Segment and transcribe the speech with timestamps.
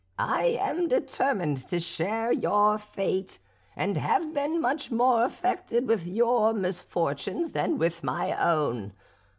[0.17, 3.37] I am determined to share your fate,
[3.75, 8.93] and have been much more affected with your misfortunes than with my own.